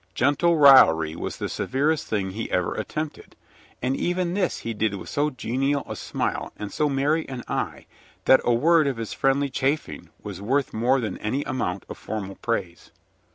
[0.15, 3.35] Gentle raillery was the severest thing he ever attempted,
[3.83, 7.85] and even this he did with so genial a smile and so merry an eye,
[8.25, 12.37] that a word of his friendly chaffing was worth more than any amount of formal
[12.37, 12.89] praise.